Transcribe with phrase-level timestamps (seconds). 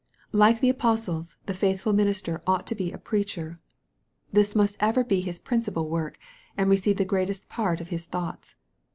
[0.31, 3.59] Like the apostles, the faithful minister ought to be a preacher.
[4.33, 6.17] This must ever be his principal work,
[6.57, 8.55] and receive the greatest part of his thoughts.